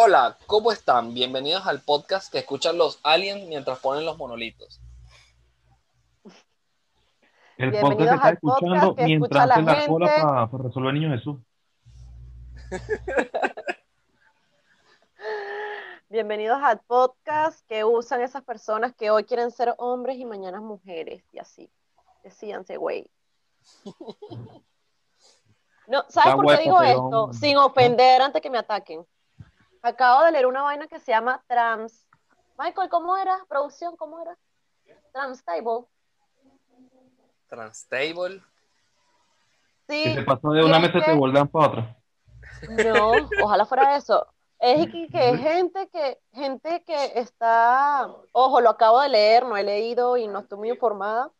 [0.00, 1.12] Hola, ¿cómo están?
[1.12, 4.80] Bienvenidos al podcast que escuchan los aliens mientras ponen los monolitos.
[7.56, 10.22] El Bienvenidos podcast está podcast escuchando que mientras escucha la la cola gente.
[10.22, 11.40] para resolver niño Jesús.
[16.08, 21.24] Bienvenidos al podcast que usan esas personas que hoy quieren ser hombres y mañana mujeres,
[21.32, 21.68] y así.
[22.22, 23.10] Decíanse, güey.
[25.88, 27.32] No, ¿sabes Está por qué digo esto?
[27.32, 29.06] Sin ofender antes que me ataquen.
[29.88, 32.06] Acabo de leer una vaina que se llama Trans.
[32.58, 33.38] Michael, ¿cómo era?
[33.48, 34.36] Producción, ¿cómo era?
[35.12, 35.86] Transtable.
[37.48, 38.42] Transtable.
[39.88, 40.02] Sí.
[40.04, 41.96] Que se pasó de una mesa que- te voltean para otra.
[42.84, 43.12] No,
[43.42, 44.26] ojalá fuera eso.
[44.58, 49.62] Es que, que gente que gente que está, ojo, lo acabo de leer, no he
[49.62, 51.30] leído y no estoy muy informada,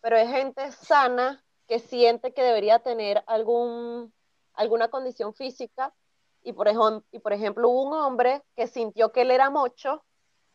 [0.00, 4.12] pero es gente sana que siente que debería tener algún
[4.54, 5.94] alguna condición física
[6.44, 10.04] y por ejemplo, y por ejemplo hubo un hombre que sintió que él era mocho,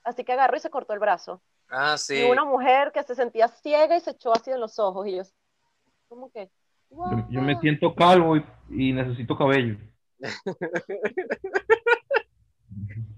[0.03, 1.41] así que agarró y se cortó el brazo.
[1.67, 2.15] Ah, sí.
[2.15, 5.17] Y una mujer que se sentía ciega y se echó así en los ojos y
[5.17, 5.23] yo,
[6.07, 6.49] como que,
[6.89, 9.77] Yo, yo me siento calvo y, y necesito cabello.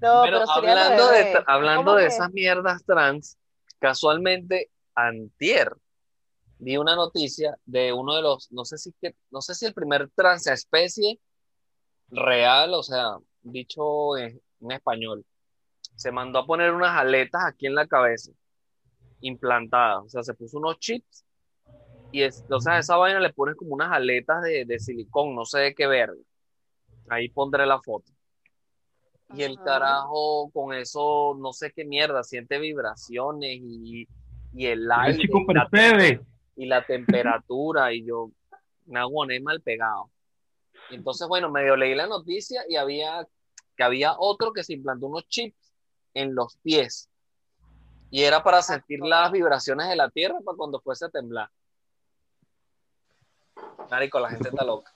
[0.02, 3.38] No, Pero pero hablando de, hablando ¿Cómo de esas mierdas trans,
[3.77, 5.75] casualmente, antier,
[6.58, 9.75] vi una noticia de uno de los, no sé si, que, no sé si el
[9.75, 11.19] primer transespecie
[12.12, 15.26] real, o sea, dicho en, en español,
[15.95, 18.31] se mandó a poner unas aletas aquí en la cabeza,
[19.22, 21.26] implantadas, o sea, se puso unos chips
[22.12, 25.34] y es, o sea, a esa vaina le pones como unas aletas de, de silicón,
[25.34, 26.20] no sé de qué verga.
[27.09, 28.12] Ahí pondré la foto.
[29.34, 34.08] Y el carajo con eso, no sé qué mierda, siente vibraciones y,
[34.54, 36.22] y el aire y la, percebe.
[36.58, 38.32] y la temperatura y yo
[38.88, 40.09] me aguané mal pegado.
[40.92, 43.28] Y entonces, bueno, medio leí la noticia y había
[43.75, 45.73] que había otro que se implantó unos chips
[46.14, 47.09] en los pies
[48.11, 51.50] y era para sentir las vibraciones de la tierra para cuando fuese a temblar.
[53.89, 54.92] Marico, la gente está loca.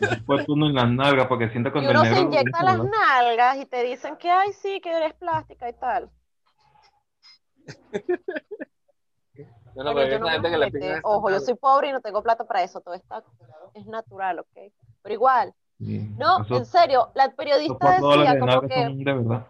[0.00, 3.58] Después uno en las nalgas para que sienta Y uno el se inyecta las nalgas
[3.58, 6.10] y te dicen que, ay, sí, que eres plástica y tal.
[9.78, 12.44] Bueno, pero yo no gente que le Ojo, yo soy pobre y no tengo plata
[12.44, 12.80] para eso.
[12.80, 13.22] Todo está
[13.74, 14.72] es natural, ¿ok?
[15.02, 19.46] Pero igual, no, en Esos serio, la periodista decía de como que, de verdad.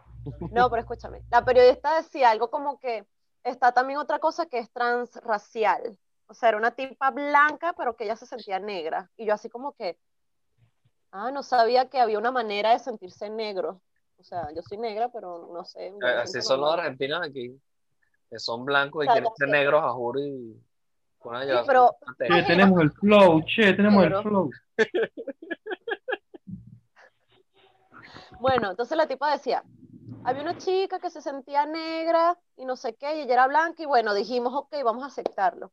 [0.52, 3.06] no, pero escúchame, la periodista decía algo como que
[3.42, 5.96] está también otra cosa que es transracial.
[6.26, 9.10] O sea, era una tipa blanca, pero que ella se sentía negra.
[9.16, 9.96] Y yo así como que,
[11.10, 13.80] ah, no sabía que había una manera de sentirse negro.
[14.18, 15.86] O sea, yo soy negra, pero no sé.
[15.86, 17.58] Eh, Así son los argentinos aquí,
[18.30, 20.60] que son blancos y quieren ser negros a juro y
[21.44, 21.96] llevar pero-.
[22.18, 24.50] Che, tenemos el flow, che, tenemos el flow.
[28.40, 29.64] Bueno, entonces la tipa decía,
[30.22, 33.82] había una chica que se sentía negra y no sé qué, y ella era blanca,
[33.82, 35.72] y bueno, dijimos, ok, vamos a aceptarlo.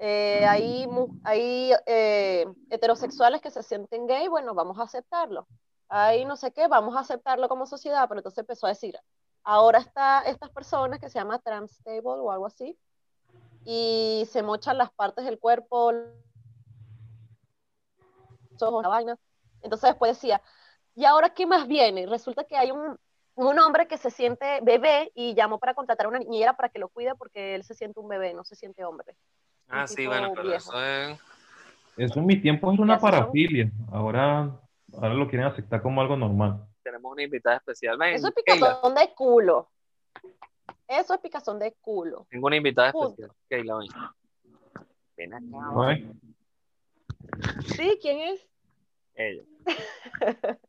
[0.00, 5.46] Eh, hay eh, heterosexuales que se sienten gay, bueno, vamos a aceptarlo.
[5.88, 8.98] Hay no sé qué, vamos a aceptarlo como sociedad, pero entonces empezó a decir,
[9.44, 12.76] ahora está estas personas que se llama transtable o algo así,
[13.64, 16.12] y se mochan las partes del cuerpo, los
[18.62, 19.16] ojos, la vaina.
[19.62, 20.42] Entonces después decía,
[20.94, 22.06] ¿y ahora qué más viene?
[22.06, 22.98] Resulta que hay un,
[23.36, 26.78] un hombre que se siente bebé y llamó para contratar a una niñera para que
[26.78, 29.14] lo cuide porque él se siente un bebé, no se siente hombre.
[29.68, 30.70] Ah, sí, bueno, pero viejo.
[30.70, 31.18] eso es...
[31.96, 33.70] Eso en mi tiempo era una parafilia.
[33.92, 34.50] Ahora,
[34.94, 36.66] ahora lo quieren aceptar como algo normal.
[36.84, 37.96] Tenemos una invitada especial.
[37.96, 39.70] Ven, Eso es Keila, picazón de culo.
[40.86, 42.26] Eso es picazón de culo.
[42.28, 43.08] tengo una invitada Punto.
[43.08, 43.32] especial.
[43.48, 43.88] Keila, ven.
[45.16, 45.98] Ven acá.
[47.74, 47.98] ¿Sí?
[48.02, 48.46] ¿Quién es?
[49.14, 49.42] Ella.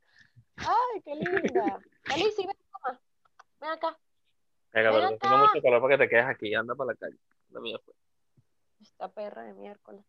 [0.55, 1.79] ¡Ay, qué linda!
[2.09, 3.01] Alicia, ven, toma.
[3.59, 3.99] Ven acá.
[4.71, 6.55] Venga, Ven pero tengo mucho calor para que te quedes aquí.
[6.55, 7.17] Anda para la calle.
[7.49, 7.93] La mía fue.
[8.81, 10.05] Esta perra de miércoles.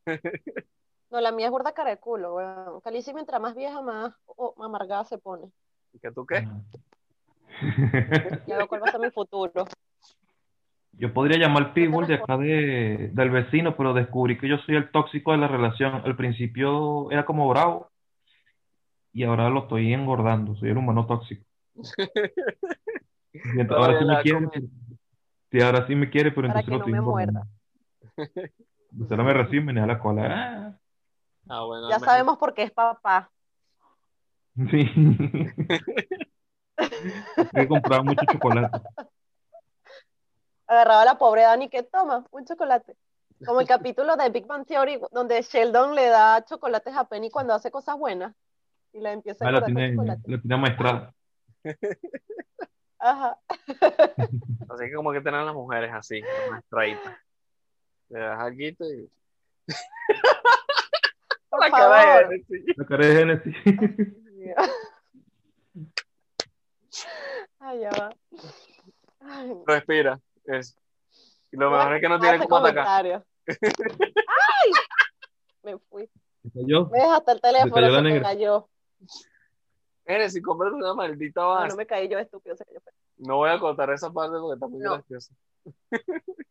[1.10, 2.80] No, la mía es gorda cara de culo, weón.
[2.80, 5.52] Calici mientras más vieja, más oh, amargada se pone.
[5.96, 6.46] ¿Y que tú qué?
[8.47, 9.65] Ya veo cuál va a ser mi futuro.
[10.92, 14.91] Yo podría llamar Pitbull de acá de, del vecino, pero descubrí que yo soy el
[14.91, 16.03] tóxico de la relación.
[16.04, 17.91] Al principio era como bravo
[19.15, 20.54] y ahora lo estoy engordando.
[20.56, 21.44] Soy el humano tóxico.
[23.32, 24.68] Y entonces, ahora sí me quiere.
[25.50, 27.47] Sí, ahora sí me quiere, pero Para entonces que lo no estoy me engordando.
[28.98, 30.22] Usted no me recibe, me da la cola.
[30.26, 30.78] Ah,
[31.48, 31.88] Ah, bueno.
[31.91, 33.30] Ya me- sabemos por qué es papá.
[34.70, 34.91] Sí.
[37.53, 38.80] He comprado mucho chocolate.
[40.66, 42.97] Agarraba a la pobre Dani que toma un chocolate.
[43.44, 47.53] Como el capítulo de Big Bang Theory donde Sheldon le da chocolates a Penny cuando
[47.54, 48.34] hace cosas buenas
[48.92, 50.22] y le empieza a Ah, la tiene, chocolate.
[50.26, 51.14] la tiene maestrada.
[52.98, 53.38] Ajá.
[54.70, 57.16] Así que como que tener las mujeres así, más estraditas.
[58.09, 59.10] Le das aquí y...
[61.50, 62.28] Por La cara de favor.
[62.30, 62.76] Genesis.
[62.76, 63.56] La cara de Genesis.
[67.59, 68.10] Ay, ya va.
[69.21, 70.21] Ay, Respira.
[70.45, 70.75] Eso.
[71.53, 73.07] Y lo no mejor es que no hace cómo atacar.
[73.47, 74.71] ¡Ay!
[75.63, 76.09] Me fui.
[76.54, 76.87] Cayó.
[76.87, 78.28] Me hasta el teléfono cayó la se me negra.
[78.28, 78.69] cayó.
[80.07, 81.69] Genesis, cómprate una maldita No, base.
[81.69, 82.57] no me caí yo estúpido.
[82.57, 82.81] se cayó.
[83.19, 84.93] No voy a contar esa parte porque está muy No.
[84.95, 85.34] graciosa.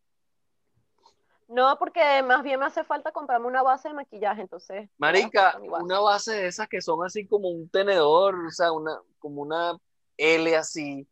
[1.48, 4.90] No, porque más bien me hace falta comprarme una base de maquillaje, entonces.
[4.98, 5.84] Marica, base.
[5.84, 9.78] una base de esas que son así como un tenedor, o sea, una, como una
[10.18, 11.08] L así.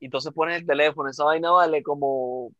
[0.00, 2.50] Y entonces pones el teléfono, esa vaina vale como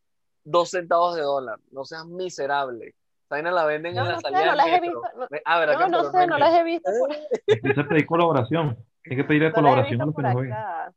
[0.44, 1.58] dos centavos de dólar.
[1.72, 2.94] No seas miserable.
[3.24, 5.26] Esa vaina la venden No, en la no sé, salida no las he visto, no-
[5.44, 7.16] Ah, ¿verdad No, no sé, no las he visto por,
[7.46, 8.78] Empieza a pedir colaboración.
[9.10, 10.52] Hay que pedirle colaboración a los que nos ven.
[10.52, 10.92] acá.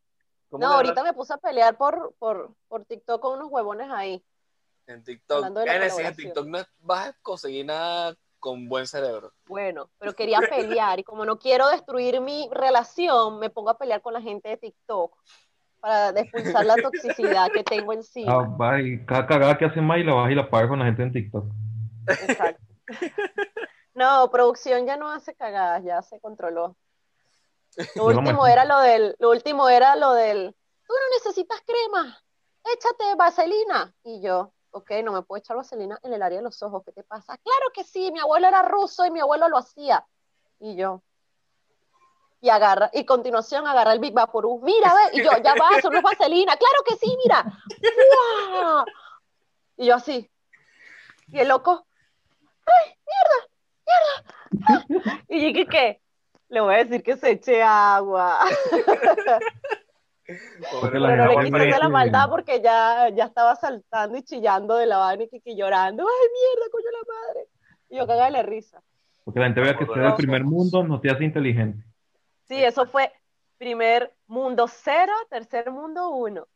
[0.49, 4.23] ¿Cómo No, ahorita me puse a pelear por, por, por TikTok con unos huevones ahí.
[4.87, 5.45] En TikTok.
[5.65, 6.15] En.
[6.15, 9.33] TikTok no vas a conseguir nada con buen cerebro.
[9.47, 14.01] Bueno, pero quería pelear y como no quiero destruir mi relación, me pongo a pelear
[14.01, 15.17] con la gente de TikTok
[15.79, 18.57] para expulsar la toxicidad que tengo Ah, encima.
[18.57, 20.85] va, y cada cagada que hace más y la vas y la pagas con la
[20.85, 21.45] gente en TikTok.
[22.07, 22.61] Exacto.
[23.95, 26.75] No, producción ya no hace cagadas, ya se controló.
[27.95, 30.53] Lo último era lo del, lo último era lo del,
[30.85, 32.21] tú no necesitas crema,
[32.73, 33.93] échate vaselina.
[34.03, 36.91] Y yo, ok, no me puedo echar vaselina en el área de los ojos, ¿qué
[36.91, 37.37] te pasa?
[37.37, 40.05] Claro que sí, mi abuelo era ruso y mi abuelo lo hacía.
[40.59, 41.01] Y yo,
[42.41, 45.89] y agarra, y continuación agarra el Big Vaporú, mira, ve, y yo, ya va, eso
[45.89, 47.43] no es vaselina, claro que sí, mira.
[48.51, 48.85] ¡Fua!
[49.77, 50.29] Y yo así,
[51.27, 51.87] y el loco,
[52.65, 55.23] ¡ay, mierda, mierda!
[55.29, 56.01] Y yo, ¿qué qué?
[56.49, 58.41] Le voy a decir que se eche agua.
[60.81, 64.23] Porque la Pero no le quise hacer la maldad porque ya, ya estaba saltando y
[64.23, 66.03] chillando de la vaina y que, que llorando.
[66.03, 67.47] ¡Ay, mierda, coño la madre!
[67.89, 68.81] Y yo cagada de risa.
[69.23, 71.83] Porque la gente vea que ser del primer mundo no te hace inteligente.
[72.47, 73.11] Sí, eso fue
[73.57, 76.47] primer mundo cero, tercer mundo uno.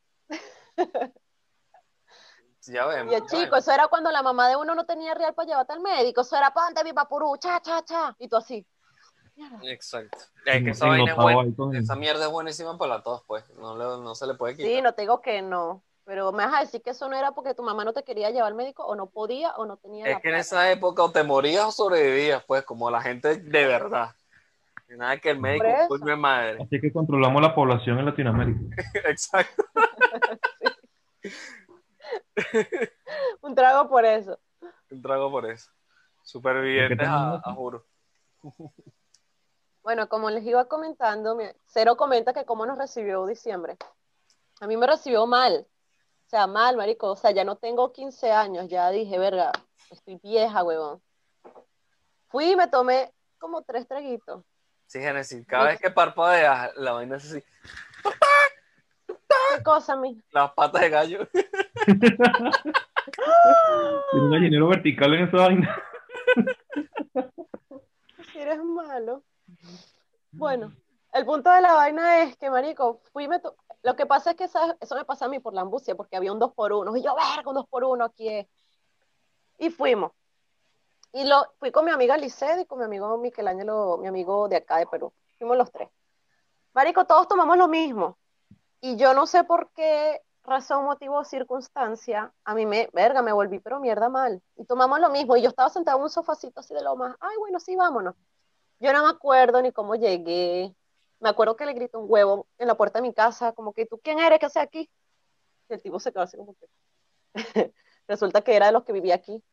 [2.63, 3.11] Ya vemos.
[3.11, 3.59] Y el chico, vemos.
[3.59, 6.21] eso era cuando la mamá de uno no tenía real para llevarte al médico.
[6.21, 8.15] Eso era ponte mi papurú, cha, cha, cha.
[8.19, 8.65] Y tú así.
[9.39, 9.59] Mierda.
[9.71, 10.17] Exacto.
[10.45, 11.41] Es que esa En- vaina es ennotado buena.
[11.49, 13.43] ahí con- Esa mierda es buenísima para todos, pues.
[13.57, 14.69] No, le- no se le puede quitar.
[14.71, 15.81] Sí, no te digo que no.
[16.03, 18.31] Pero me vas a decir que eso no era porque tu mamá no te quería
[18.31, 21.03] llevar al médico o no podía o no tenía Es la que en esa época
[21.03, 24.13] o te morías o sobrevivías, pues, como la gente de verdad.
[24.89, 26.57] Y Nada que el médico, coño de madre.
[26.63, 28.59] Así que controlamos la población en Latinoamérica.
[29.07, 29.63] Exacto.
[33.41, 34.37] Un trago por eso.
[34.89, 35.69] Un trago por eso.
[36.23, 37.85] Supervivientes ¿Por qué a, a juro.
[39.83, 41.37] Bueno, como les iba comentando,
[41.67, 43.77] Cero comenta que cómo nos recibió diciembre.
[44.59, 45.65] A mí me recibió mal.
[46.25, 47.11] O sea, mal, marico.
[47.11, 48.67] O sea, ya no tengo 15 años.
[48.67, 49.51] Ya dije, verga,
[49.89, 51.01] estoy vieja, huevón.
[52.27, 54.43] Fui y me tomé como tres traguitos.
[54.85, 57.43] Sí, Genesis, cada vez que parpadeas, la vaina es así.
[59.07, 60.21] ¿Qué cosa, mi?
[60.31, 61.27] Las patas de gallo.
[64.11, 65.83] Tiene un gallinero vertical en esa vaina.
[68.31, 69.23] Si eres malo.
[70.31, 70.71] Bueno,
[71.11, 73.41] el punto de la vaina es que, marico, fui me
[73.81, 76.31] Lo que pasa es que eso me pasa a mí por la ambucia, porque había
[76.31, 78.47] un 2 por 1 Y yo, verga, un 2 por 1 aquí es.
[79.57, 80.11] Y fuimos.
[81.11, 84.57] Y lo, fui con mi amiga Liced y con mi amigo Michelangelo, mi amigo de
[84.57, 85.11] acá de Perú.
[85.37, 85.89] Fuimos los tres.
[86.73, 88.17] Marico, todos tomamos lo mismo.
[88.81, 93.31] Y yo no sé por qué razón, motivo o circunstancia, a mí me, verga, me
[93.31, 94.41] volví pero mierda mal.
[94.55, 95.35] Y tomamos lo mismo.
[95.35, 98.15] Y yo estaba sentada en un sofacito así de lo más, ay, bueno, sí, vámonos.
[98.79, 100.73] Yo no me acuerdo ni cómo llegué.
[101.19, 103.85] Me acuerdo que le grité un huevo en la puerta de mi casa, como que,
[103.85, 104.39] ¿tú quién eres?
[104.39, 104.89] ¿Qué haces aquí?
[105.69, 106.67] Y el tipo se quedó así como que...
[108.07, 109.43] Resulta que era de los que vivía aquí.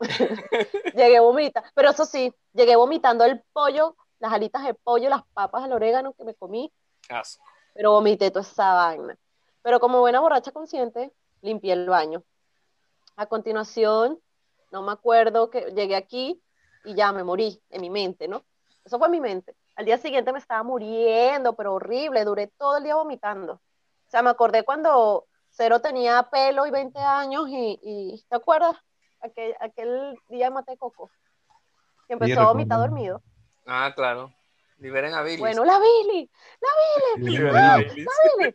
[0.94, 5.64] llegué vomita, pero eso sí, llegué vomitando el pollo, las alitas de pollo, las papas
[5.64, 6.72] al orégano que me comí,
[7.74, 9.18] pero vomité toda esa vaina.
[9.62, 12.22] Pero como buena borracha consciente, limpié el baño.
[13.16, 14.20] A continuación,
[14.70, 16.42] no me acuerdo que llegué aquí
[16.84, 18.44] y ya me morí en mi mente, ¿no?
[18.84, 19.54] Eso fue en mi mente.
[19.76, 23.54] Al día siguiente me estaba muriendo, pero horrible, duré todo el día vomitando.
[23.54, 28.76] O sea, me acordé cuando Cero tenía pelo y 20 años y, y ¿te acuerdas?
[29.20, 31.10] Aquel, aquel día de Mate Coco,
[32.06, 33.22] que empezó a vomitar dormido.
[33.66, 34.32] Ah, claro.
[34.78, 35.38] Liberen a Billy.
[35.38, 36.30] Bueno, la Billy,
[37.18, 38.04] Liberen a Billy.
[38.38, 38.54] Billy.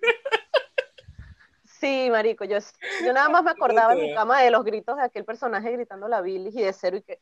[1.80, 2.58] Sí, marico, yo,
[3.06, 6.08] yo nada más me acordaba en mi cama de los gritos de aquel personaje gritando
[6.08, 7.22] la Billy y de Cero y que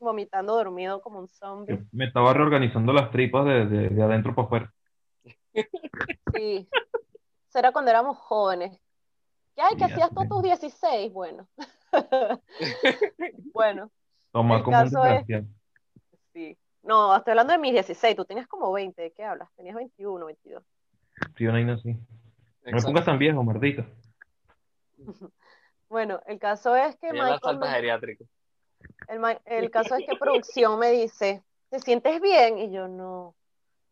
[0.00, 1.78] vomitando dormido como un zombie.
[1.92, 4.74] Me estaba reorganizando las tripas de, de, de adentro para afuera.
[6.34, 6.68] Sí.
[7.48, 8.78] Eso era cuando éramos jóvenes.
[9.54, 9.76] ¿Qué hay?
[9.76, 11.12] ¿Que hacías tú tus 16?
[11.12, 11.48] Bueno.
[13.52, 13.90] Bueno,
[14.32, 15.46] Toma El como un caso es- desgraciado.
[16.32, 16.58] sí.
[16.82, 18.14] No, estoy hablando de mis 16.
[18.16, 19.02] Tú tenías como 20.
[19.02, 19.48] ¿De qué hablas?
[19.56, 20.62] Tenías 21, 22.
[21.36, 21.92] Sí, una vaina así.
[21.92, 23.84] No me pongas tan viejo, mardita.
[25.90, 28.26] Bueno, el caso es que Michael geriátrico.
[29.08, 32.58] El, el caso es que producción me dice, ¿te sientes bien?
[32.58, 33.34] Y yo, no.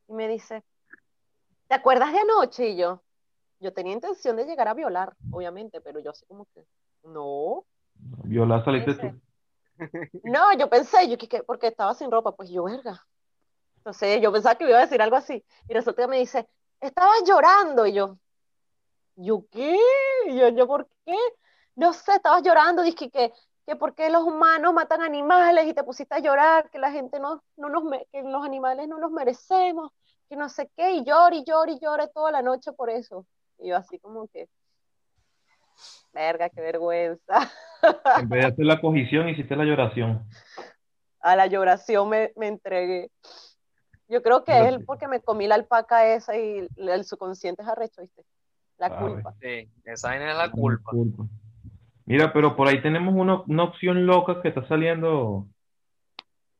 [0.09, 0.63] Y me dice,
[1.69, 2.69] ¿te acuerdas de anoche?
[2.69, 3.03] Y yo,
[3.61, 6.65] yo tenía intención de llegar a violar, obviamente, pero yo así como que,
[7.05, 7.65] no.
[8.25, 9.21] Viola, saliste tú.
[10.25, 11.43] No, yo pensé, yo, ¿qué, qué?
[11.43, 13.07] porque estaba sin ropa, pues yo, verga.
[13.77, 15.45] Entonces yo pensaba que me iba a decir algo así.
[15.69, 16.49] Y resulta que me dice,
[16.81, 17.87] estabas llorando.
[17.87, 18.19] Y yo,
[19.17, 19.79] ¿yo qué?
[20.27, 21.17] Y yo, ¿yo por qué?
[21.75, 23.33] No sé, estabas llorando, dije que,
[23.67, 27.19] que por qué los humanos matan animales y te pusiste a llorar, que la gente
[27.19, 27.83] no, no nos,
[28.13, 29.91] que los animales no los merecemos,
[30.29, 33.27] que no sé qué, y lloré, y lloré, y lloré toda la noche por eso.
[33.59, 34.49] Y yo así como que,
[36.13, 37.51] verga, qué vergüenza.
[38.19, 40.25] En vez de hacer la cogición, hiciste la lloración.
[41.21, 43.11] a la lloración me, me entregué.
[44.09, 48.03] Yo creo que es porque me comí la alpaca esa y el subconsciente es arrecho,
[48.03, 48.23] ¿viste?
[48.79, 49.35] La culpa.
[49.41, 50.93] Sí, esa es la culpa.
[52.07, 55.47] Mira, pero por ahí tenemos una, una opción loca que está saliendo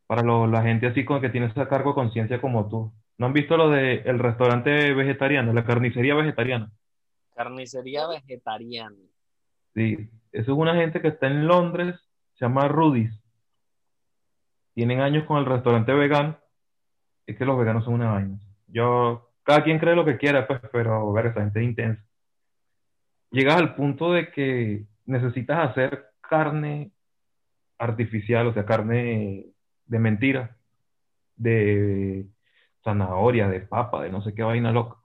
[0.07, 2.93] para lo- la gente así con que tiene ese cargo de conciencia como tú.
[3.19, 6.71] ¿No han visto lo de el restaurante vegetariano, la carnicería vegetariana?
[7.35, 8.97] Carnicería vegetariana.
[9.75, 11.97] Sí, eso es una gente que está en Londres,
[12.35, 13.13] se llama Rudy's.
[14.75, 16.39] Tienen años con el restaurante vegano.
[17.27, 18.39] Es que los veganos son una vaina.
[18.69, 22.05] Yo, cada quien cree lo que quiera, pues, pero ver, esa gente es intensa.
[23.31, 26.91] Llegas al punto de que necesitas hacer carne
[27.79, 29.47] artificial, o sea, carne
[29.87, 30.57] de mentira,
[31.37, 32.27] de
[32.85, 34.97] zanahoria, de papa, de no sé qué vaina loca.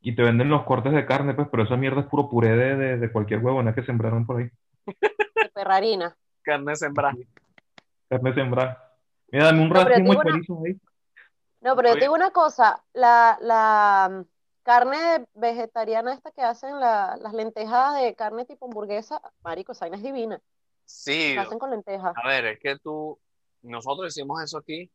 [0.00, 2.76] Y te venden los cortes de carne, pues, pero esa mierda es puro puré de,
[2.76, 4.50] de, de cualquier huevona que sembraron por ahí.
[4.86, 6.16] De perrarina.
[6.42, 7.14] Carne sembrada.
[8.08, 8.92] Carne sembrada.
[9.32, 10.34] Mira, dame un No, racimo de una-
[10.66, 10.76] ahí.
[11.62, 14.24] No, pero yo te digo una cosa, la, la
[14.66, 20.02] carne vegetariana esta que hacen la- las lentejas de carne tipo hamburguesa, marico, esa es
[20.02, 20.42] divina.
[20.84, 22.12] Sí, La hacen con lentejas.
[22.16, 23.16] a ver, es que tú,
[23.62, 24.90] nosotros hicimos eso aquí.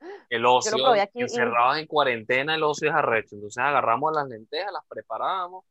[0.30, 3.34] El ocio, y- encerrados en cuarentena, el ocio es arrecho.
[3.34, 5.64] Entonces agarramos las lentejas, las preparamos,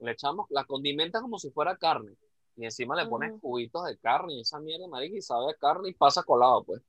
[0.00, 2.12] le echamos, las condimentas como si fuera carne.
[2.56, 5.90] Y encima le pones cubitos de carne y esa mierda, marica, y sabe a carne
[5.90, 6.80] y pasa colado, pues.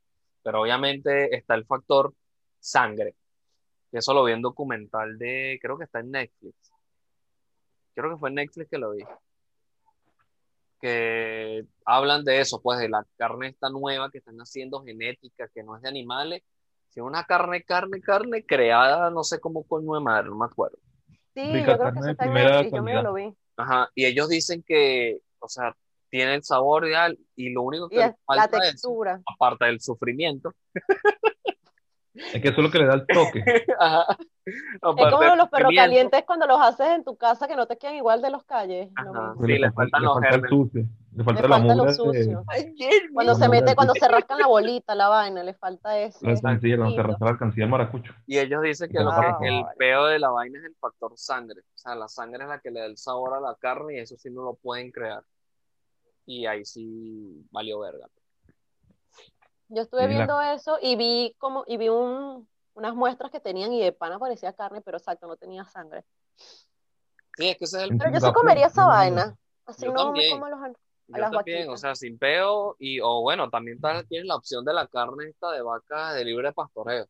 [0.43, 2.13] Pero obviamente está el factor
[2.59, 3.15] sangre.
[3.91, 6.55] Que eso lo vi en documental de, creo que está en Netflix.
[7.93, 9.03] Creo que fue en Netflix que lo vi.
[10.81, 15.63] Que hablan de eso, pues de la carne esta nueva que están haciendo genética, que
[15.63, 16.43] no es de animales,
[16.89, 20.77] sino una carne, carne, carne creada, no sé cómo con de madre, no me acuerdo.
[21.33, 23.03] Sí, Rica yo creo que eso está en Netflix, yo calidad.
[23.03, 23.33] lo vi.
[23.57, 25.75] Ajá, y ellos dicen que, o sea,
[26.09, 29.21] tiene el sabor ideal y lo único que Y es la falta es, textura.
[29.25, 30.53] aparte del sufrimiento,
[32.15, 33.43] Es que eso es lo que le da el toque.
[33.79, 34.79] ajá, Es
[35.11, 38.21] como los perros calientes cuando los haces en tu casa que no te quedan igual
[38.21, 38.89] de los calles.
[39.45, 41.91] Sí, le faltan le los falta el sucio, le falta Le la falta lo mugre
[41.91, 42.43] de- sucio.
[42.47, 42.75] Ay.
[43.13, 46.19] Cuando La se mete, de- cuando se rascan la bolita, la vaina, le falta eso.
[46.21, 48.13] la alcancía, cuando se arrastra la alcancía maracucho.
[48.27, 51.11] Y ellos dicen que lo Ah, que el peo de la vaina es el factor
[51.15, 51.59] sangre.
[51.61, 53.99] O sea, la sangre es la que le da el sabor a la carne y
[53.99, 55.23] eso sí no lo pueden crear.
[56.27, 58.07] Y ahí sí valió verga.
[59.69, 63.73] Yo estuve la- viendo eso y vi como, y vi un, unas muestras que tenían
[63.73, 66.03] y de pana parecía carne, pero exacto, no tenía sangre.
[67.37, 69.35] Sí, es que ese es el Pero yo sí comería esa no, vaina.
[69.65, 70.73] Así Yo no me como los a Yo
[71.07, 71.73] las también, vaquitas.
[71.73, 75.51] o sea, sin peo y, o bueno, también tienes la opción de la carne esta
[75.51, 77.07] de vaca de libre pastoreo.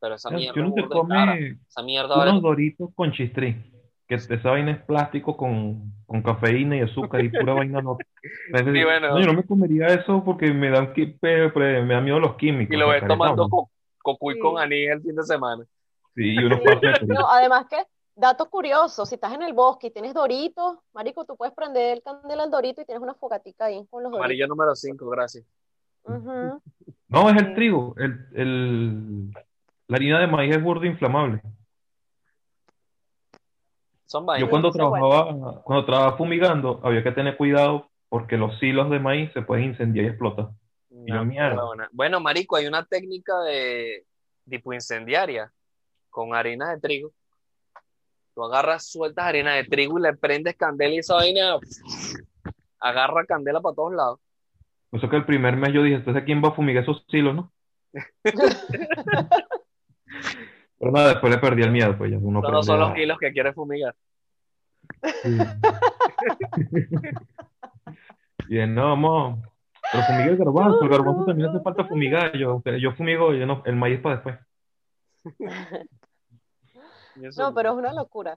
[0.00, 1.32] Pero esa mierda burda de cara.
[1.34, 3.56] come Esa mierda vale unos doritos con chistrí,
[4.06, 7.96] que esa vaina es plástico con, con cafeína y azúcar y pura vaina no.
[8.22, 9.08] Sí, bueno.
[9.10, 12.74] No, yo no me comería eso porque me dan me da miedo los químicos.
[12.74, 13.70] y lo ves tomando co-
[14.02, 14.40] cocuy Sí.
[14.40, 15.64] con anís el fin de semana.
[16.14, 17.06] Sí, y unos Sí.
[17.06, 17.78] No, además que,
[18.14, 22.02] dato curioso, si estás en el bosque y tienes doritos, marico, tú puedes prender el
[22.02, 24.20] candela al dorito y tienes una fogatica ahí con los doritos.
[24.24, 25.44] Amarillo número 5, gracias.
[27.08, 27.94] No, es el trigo.
[27.96, 29.30] El, el,
[29.88, 31.40] la harina de maíz es burda inflamable.
[34.14, 34.48] Son Yo vainas.
[34.48, 39.00] cuando eso es trabajaba, cuando trabajaba fumigando, había que tener cuidado porque los silos de
[39.00, 40.50] maíz se pueden incendiar y explotar.
[40.88, 41.60] Una yo, mierda.
[41.90, 44.04] Bueno, marico, hay una técnica de
[44.48, 45.50] tipo incendiaria
[46.10, 47.10] con harina de trigo.
[48.36, 51.58] Tú agarras, sueltas harina de trigo y le prendes candela y esa vaina
[52.78, 54.20] agarra candela para todos lados.
[54.92, 57.52] Eso que el primer mes yo dije, entonces quién va a fumigar esos silos, no?
[60.84, 62.94] Pero nada, después le perdí el miedo, pues ya uno Esos no son los a-
[62.94, 63.94] kilos que quiere fumigar.
[65.22, 65.38] Sí.
[68.48, 69.38] Bien, no, vamos.
[69.90, 72.36] Pero fumigar el garbanzo, el garbanzo también hace falta fumigar.
[72.36, 74.38] Yo, yo fumigo, yo no, el maíz para después.
[77.38, 78.36] No, pero es una locura.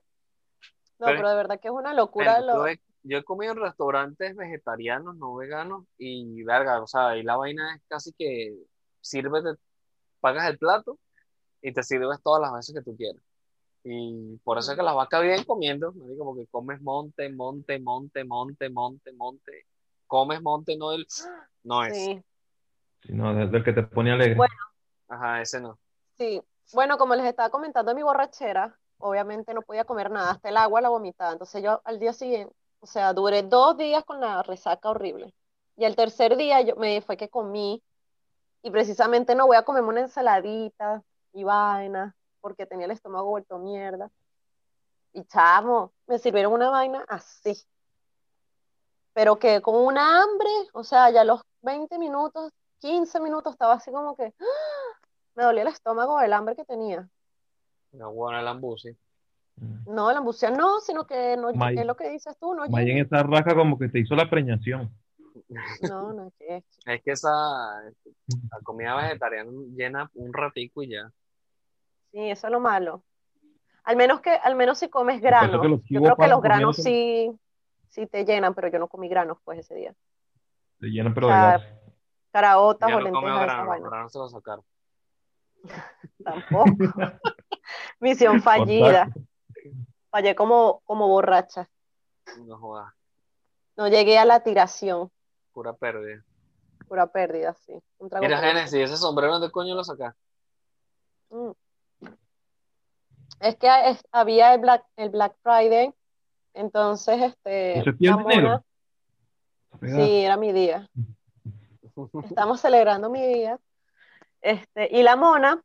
[1.00, 2.40] No, Pero- pero de verdad que es una locura.
[2.42, 7.08] Lo- yo, he, yo he comido en restaurantes vegetarianos, no veganos, y verga, o sea,
[7.10, 8.54] ahí la vaina es casi que
[9.02, 9.56] sirves, de-
[10.20, 11.00] pagas el plato
[11.68, 13.22] y te sirves todas las veces que tú quieras.
[13.84, 18.24] Y por eso es que las vacas vienen comiendo, marico, porque comes monte, monte, monte,
[18.24, 19.66] monte, monte, monte.
[20.08, 21.06] Comes monte, no el,
[21.64, 21.98] no es.
[21.98, 22.24] Sí,
[23.04, 24.36] Sí, no, del, del que te pone alegre.
[24.36, 24.54] Bueno.
[25.10, 25.80] Ajá, ese no.
[26.18, 26.42] sí.
[26.74, 30.58] Bueno, como les estaba comentando en mi borrachera, obviamente no podía comer nada, hasta el
[30.58, 31.32] agua la vomitaba.
[31.32, 35.34] Entonces yo al día siguiente, o sea, duré dos días con la resaca horrible.
[35.78, 37.82] Y el tercer día yo me fue que comí
[38.64, 41.04] y precisamente no voy a comerme una ensaladita
[41.38, 44.10] y vaina porque tenía el estómago vuelto mierda.
[45.14, 47.56] Y chamo, me sirvieron una vaina así.
[49.14, 53.92] Pero que con una hambre, o sea, ya los 20 minutos, 15 minutos estaba así
[53.92, 55.00] como que ¡ah!
[55.36, 57.08] me dolía el estómago del hambre que tenía.
[57.92, 58.98] No, bueno, el ambusi.
[59.58, 59.94] Mm.
[59.94, 62.86] No, la ambucia no, sino que no May- es lo que dices tú, no Más
[62.86, 64.92] bien esa raja como que te hizo la preñación.
[65.88, 71.12] No, no es que Es que esa la comida vegetariana llena un ratico y ya.
[72.12, 73.04] Sí, eso es lo malo.
[73.84, 75.62] Al menos que, al menos si comes granos.
[75.62, 77.32] que los Yo creo que los granos sí,
[77.88, 79.96] sí te llenan, pero yo no comí granos pues ese día.
[80.80, 81.64] Te llenan pero O de sea, gas.
[82.32, 84.66] Caraotas o no lentejas, grano, los granos se lo sacaron.
[86.24, 86.66] Tampoco.
[88.00, 89.06] Misión fallida.
[89.06, 89.28] Contacto.
[90.10, 91.70] Fallé como, como borracha.
[92.46, 92.94] No jodas,
[93.76, 95.12] No llegué a la tiración.
[95.54, 96.24] pura pérdida.
[96.88, 97.74] Pura pérdida, sí.
[97.98, 100.20] Un trago Mira, Génesis, ese sombrero de coño lo sacaste.
[101.30, 101.52] Mm.
[103.40, 105.94] Es que es- había el Black, el Black Friday,
[106.54, 107.74] entonces este,
[108.24, 108.64] mona-
[109.80, 110.06] Pegada.
[110.06, 110.90] sí, era mi día.
[112.24, 113.60] Estamos celebrando mi día.
[114.42, 115.62] Este, y la mona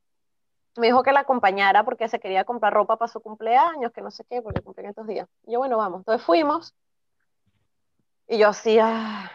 [0.76, 4.10] me dijo que la acompañara porque se quería comprar ropa para su cumpleaños, que no
[4.10, 5.28] sé qué, porque cumplen estos días.
[5.46, 6.00] Y yo, bueno, vamos.
[6.00, 6.74] Entonces fuimos.
[8.28, 9.30] Y yo así, ah.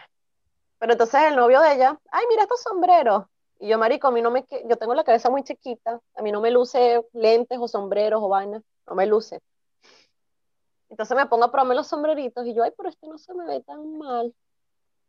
[0.78, 3.24] Pero entonces el novio de ella, ay, mira estos sombreros.
[3.60, 6.22] Y yo, marico, a mí no me, que- yo tengo la cabeza muy chiquita, a
[6.22, 9.40] mí no me luce lentes o sombreros o vainas, no me luce.
[10.90, 13.44] Entonces me pongo a probarme los sombreritos y yo, ay, pero este no se me
[13.46, 14.34] ve tan mal.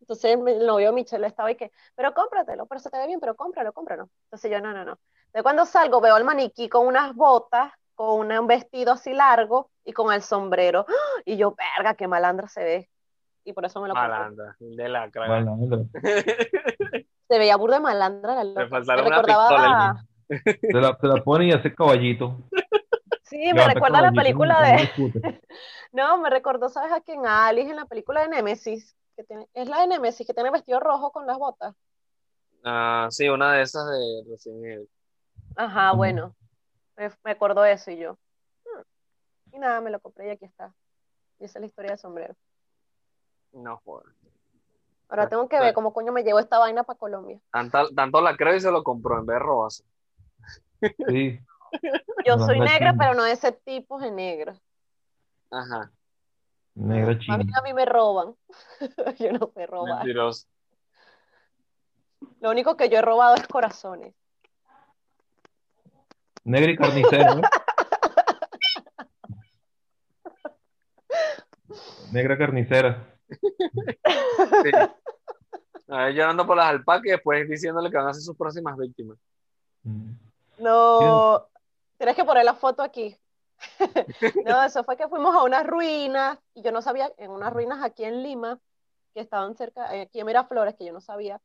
[0.02, 3.36] Entonces el novio Michelle estaba y que, pero cómpratelo, pero se te ve bien, pero
[3.36, 4.10] cómpralo, cómpralo.
[4.26, 4.98] Entonces yo, no, no, no.
[5.28, 9.70] Entonces cuando salgo veo al maniquí con unas botas, con una- un vestido así largo
[9.84, 10.86] y con el sombrero.
[10.88, 11.22] ¡Ah!
[11.26, 12.90] Y yo, verga, qué malandra se ve.
[13.44, 14.10] Y por eso me lo compré.
[14.10, 15.28] Malandra, de la craga.
[17.30, 18.64] Se veía burda de malandra la loca.
[18.64, 20.06] Le faltaron Me una recordaba pistola a-
[20.60, 22.38] Te la, la pone y hace caballito.
[23.24, 25.42] Sí, me Levanta recuerda a la película de...
[25.92, 27.26] No, me recordó, ¿sabes a quién?
[27.26, 28.96] A Alice en la película de Nemesis.
[29.16, 29.48] Que tiene...
[29.54, 31.76] Es la de Nemesis, que tiene vestido rojo con las botas.
[32.64, 34.90] Ah, sí, una de esas de recién Evil.
[35.56, 36.36] Ajá, bueno.
[36.98, 38.18] Me, me acordó eso y yo.
[38.66, 38.82] "Hmm".
[39.56, 40.74] Y nada, me lo compré y aquí está.
[41.40, 42.36] Y esa es la historia del sombrero.
[43.54, 44.14] No jodas.
[45.10, 47.40] Ahora Ah, tengo que ver cómo coño me llevo esta vaina para Colombia.
[47.52, 49.84] Tanto, tanto la creo y se lo compró en vez de robarse.
[51.08, 51.40] Sí.
[52.26, 54.56] Yo No, soy negra, pero no de ese tipo de negra.
[55.52, 55.92] Ajá,
[56.76, 57.38] Negra A china.
[57.40, 58.36] mí, a mí me roban.
[59.20, 59.96] Yo no sé robar.
[59.98, 60.48] mentiroso.
[62.40, 64.14] Lo único que yo he robado es corazones.
[66.44, 67.36] Negra y carnicera.
[67.36, 67.42] ¿no?
[72.12, 73.16] Negra carnicera.
[74.64, 74.72] Sí.
[75.90, 78.78] A ver, llorando por las alpacas y después diciéndole que van a ser sus próximas
[78.78, 79.18] víctimas.
[79.84, 80.12] Mm.
[80.60, 81.48] No,
[81.98, 83.18] tienes que poner la foto aquí.
[84.46, 87.84] No, eso fue que fuimos a unas ruinas y yo no sabía, en unas ruinas
[87.84, 88.60] aquí en Lima,
[89.14, 91.42] que estaban cerca, eh, aquí en Miraflores, que yo no sabía.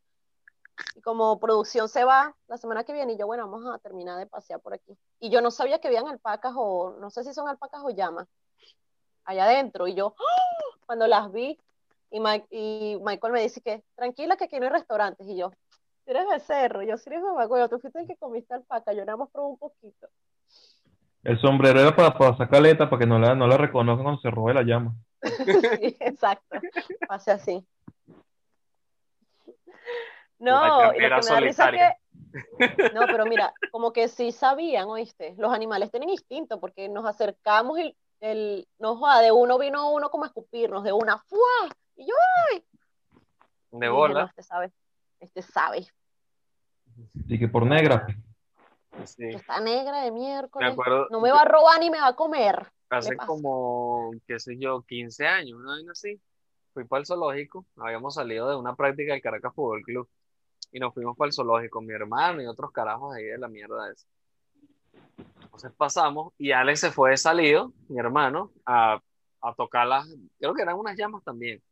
[0.94, 4.18] Y como producción se va la semana que viene, y yo, bueno, vamos a terminar
[4.18, 4.96] de pasear por aquí.
[5.20, 8.28] Y yo no sabía que habían alpacas o, no sé si son alpacas o llamas,
[9.24, 9.86] allá adentro.
[9.86, 10.76] Y yo, ¡ah!
[10.86, 11.58] cuando las vi,
[12.14, 15.26] y, Mike- y Michael me dice que, tranquila, que aquí no hay restaurantes.
[15.26, 18.92] Y yo, tú eres becerro, yo sí eres mamagüevo, tú fuiste el que comiste alpaca,
[18.92, 20.08] yo nada más probé un poquito.
[21.24, 24.20] El sombrero era para, para sacar aleta, para que no la, no la reconozcan cuando
[24.20, 24.94] se robe la llama.
[25.80, 26.60] Sí, exacto,
[27.08, 27.66] pase así.
[30.38, 31.98] No, y lo que me da risa solitaria.
[32.58, 35.34] que, no, pero mira, como que sí sabían, ¿oíste?
[35.36, 40.10] Los animales tienen instinto porque nos acercamos y el, no joda, de uno vino uno
[40.10, 41.74] como a escupirnos, de una, ¡fua!
[41.96, 42.14] Y yo,
[42.52, 42.62] De
[43.72, 44.24] dije, no, bola.
[44.26, 44.72] este sabe,
[45.20, 45.86] este sabe.
[47.24, 48.06] Así que por negra.
[48.06, 49.10] pues.
[49.10, 49.28] Sí.
[49.28, 50.72] que está negra de Me miércoles.
[50.72, 52.70] acuerdo, No me va a robar ni me va a comer.
[52.90, 56.20] hace como, qué sé yo, 15 años, una vaina así.
[56.72, 60.08] Fui para el zoológico, habíamos salido de una práctica del Caracas Fútbol Club
[60.72, 63.90] y nos fuimos para el zoológico, mi hermano y otros carajos ahí de la mierda
[63.92, 64.06] esa.
[65.42, 69.00] Entonces pasamos y Alex se fue de salido, mi hermano, a,
[69.40, 71.62] a tocar las, creo que eran unas llamas también.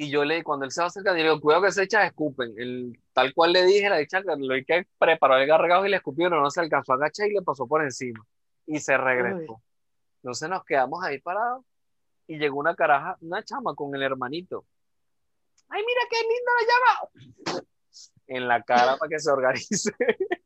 [0.00, 2.06] Y yo le, cuando él se va acercando, yo le digo, cuidado que se echa
[2.06, 2.54] escupen.
[2.56, 6.30] El, tal cual le dije, la dicha, lo que preparó el gargajo y le escupió,
[6.30, 8.26] pero no se alcanzó a agachar y le pasó por encima.
[8.64, 9.60] Y se regresó.
[10.22, 11.66] Entonces nos quedamos ahí parados
[12.26, 14.64] y llegó una caraja, una chama con el hermanito.
[15.68, 16.66] ¡Ay, mira qué linda la
[17.52, 17.66] llama!
[18.26, 19.92] En la cara para que se organice.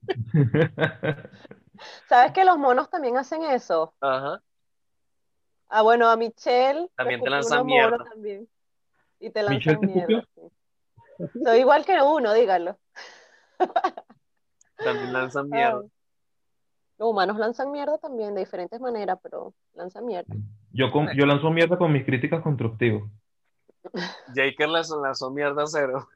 [2.09, 3.95] ¿Sabes que los monos también hacen eso?
[4.01, 4.43] Ajá.
[5.69, 7.99] Ah, bueno, a Michelle le También te lanzan mierda.
[7.99, 8.49] también.
[9.25, 10.29] Y te ¿Michelle lanzan mierda.
[10.35, 11.41] sí.
[11.43, 12.79] Soy igual que uno, díganlo.
[14.77, 15.81] También lanzan mierda.
[15.83, 15.91] Ay.
[16.99, 20.33] Los humanos lanzan mierda también de diferentes maneras, pero lanzan mierda.
[20.71, 23.03] Yo, con, yo lanzo mierda con mis críticas constructivas.
[24.35, 26.07] Jaker lanzó, lanzó mierda cero.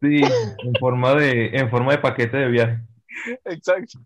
[0.00, 2.78] Sí, en forma de, en forma de paquete de viaje.
[3.44, 3.98] Exacto.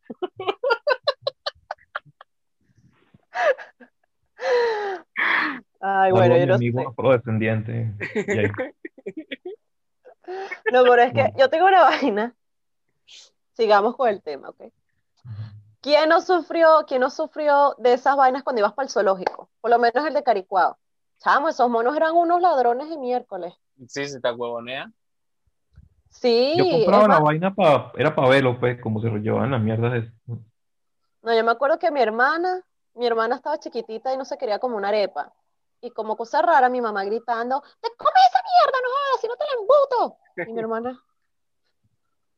[6.05, 6.85] Ay, bueno, yo no amigo sé.
[10.73, 12.35] No, pero es que yo tengo una vaina.
[13.53, 14.63] Sigamos con el tema, ¿ok?
[15.81, 19.51] ¿Quién no sufrió, quién no sufrió de esas vainas cuando ibas para el zoológico?
[19.61, 20.79] Por lo menos el de Caricuao.
[21.19, 23.55] Chamo, esos monos eran unos ladrones de miércoles.
[23.87, 24.91] Sí, si te huevonea.
[26.09, 29.19] Sí, Yo es compraba la más, vaina para, era para verlo, pues, como se lo
[29.19, 29.93] llevaban las mierdas.
[29.93, 30.13] de-
[31.23, 32.63] no, yo me acuerdo que mi hermana,
[32.95, 35.33] mi hermana estaba chiquitita y no se quería como una arepa.
[35.85, 39.37] Y como cosa rara, mi mamá gritando, ¡te comes esa mierda, no jodas, si no
[39.37, 40.19] te la embuto!
[40.37, 40.99] Y mi hermana,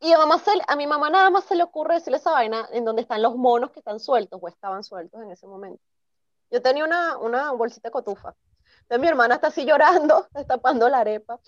[0.01, 2.69] Y a, mamá se- a mi mamá nada más se le ocurre decirle esa vaina
[2.73, 5.81] en donde están los monos que están sueltos o estaban sueltos en ese momento.
[6.51, 8.35] Yo tenía una, una bolsita de cotufa.
[8.83, 11.39] Entonces mi hermana está así llorando, destapando la arepa,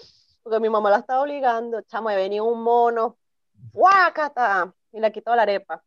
[0.44, 1.82] porque mi mamá la estaba obligando.
[1.82, 3.18] Chamo, y venía un mono,
[3.72, 4.72] ¡guácata!
[4.92, 5.82] Y le quitó la arepa.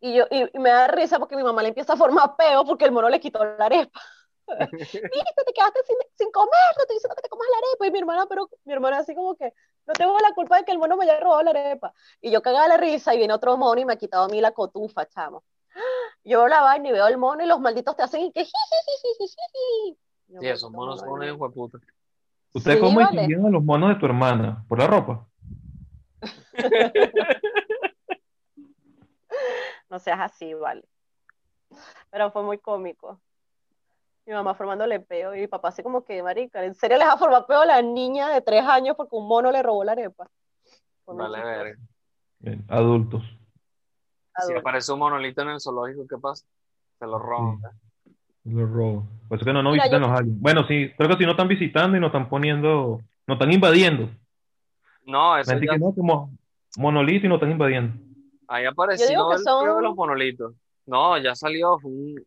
[0.00, 2.64] Y, yo, y, y me da risa porque mi mamá le empieza a formar peo
[2.64, 4.00] porque el mono le quitó la arepa.
[4.70, 7.86] Viste, te quedaste sin, sin comer, te estoy diciendo que te comas la arepa.
[7.86, 9.52] Y mi hermana, pero mi hermana así como que,
[9.86, 11.92] no tengo la culpa de que el mono me haya robado la arepa.
[12.20, 14.40] Y yo cagaba la risa y viene otro mono y me ha quitado a mí
[14.40, 15.44] la cotufa, chamo.
[16.24, 18.44] Yo veo la vaina y veo el mono y los malditos te hacen y que
[18.44, 18.52] Sí,
[20.48, 21.78] esos monos son unos de hijos de puta.
[22.54, 23.10] ¿Usted Sí, cómo vale.
[23.10, 24.64] distinguían a los monos de tu hermana?
[24.68, 25.26] ¿Por la ropa?
[29.88, 30.82] No seas así, vale.
[32.10, 33.20] Pero fue muy cómico.
[34.24, 37.16] Mi mamá formándole peo y mi papá así como que, marica, ¿en serio les ha
[37.16, 40.28] formado peo a la niña de tres años porque un mono le robó la arepa?
[41.06, 41.78] Vale, verga.
[42.44, 43.22] Eh, adultos.
[44.46, 46.44] Si aparece un monolito en el zoológico, ¿qué pasa?
[46.98, 47.58] Se lo roban.
[48.44, 49.04] Los robos.
[49.28, 50.40] Por eso que no, no Mira, visitan yo- los aliens.
[50.40, 54.08] Bueno, sí, creo que si no están visitando y no están poniendo, no están invadiendo.
[55.04, 56.30] No, eso ya, que no, como
[56.78, 57.92] monolito y no están invadiendo.
[58.48, 60.54] ahí Yo apareció digo que el peo de son- los monolitos.
[60.86, 61.78] No, ya salió.
[61.78, 62.24] fue un-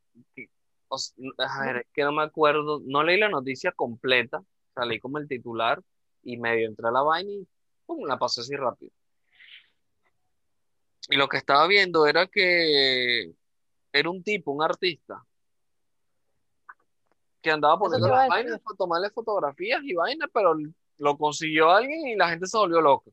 [0.96, 2.82] o A ver, es que no me acuerdo.
[2.86, 4.44] No leí la noticia completa.
[4.74, 5.82] Salí como el titular
[6.24, 7.48] y medio entré a la vaina y
[7.86, 8.92] pum, la pasé así rápido.
[11.10, 13.32] Y lo que estaba viendo era que
[13.94, 15.24] era un tipo, un artista,
[17.42, 20.56] que andaba poniendo las vainas para tomarle fotografías y vainas, pero
[20.98, 23.12] lo consiguió alguien y la gente se volvió loca.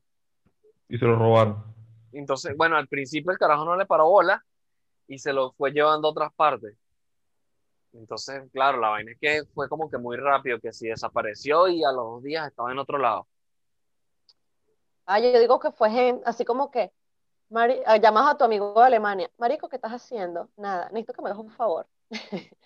[0.89, 1.63] Y se lo robaron.
[2.11, 4.43] Entonces, bueno, al principio el carajo no le paró bola
[5.07, 6.75] y se lo fue llevando a otras partes.
[7.93, 11.83] Entonces, claro, la vaina es que fue como que muy rápido, que si desapareció y
[11.83, 13.27] a los dos días estaba en otro lado.
[15.05, 16.91] Ah, yo digo que fue gente, así como que
[17.53, 19.29] Mari, ah, llamas a tu amigo de Alemania.
[19.37, 20.49] Marico, ¿qué estás haciendo?
[20.57, 21.85] Nada, necesito que me hagas un favor.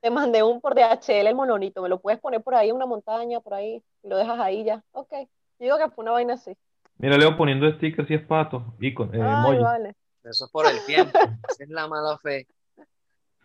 [0.00, 2.84] Te mandé un por DHL el monolito, me lo puedes poner por ahí en una
[2.84, 4.82] montaña, por ahí, y lo dejas ahí ya.
[4.90, 5.12] Ok.
[5.12, 5.26] Yo
[5.66, 6.52] digo que fue una vaina así.
[6.98, 8.74] Mira, Leo poniendo stickers y es pato.
[8.80, 9.94] Y con, eh, Ay, vale.
[10.24, 11.16] Eso es por el tiempo.
[11.48, 12.48] Esa es la mala fe.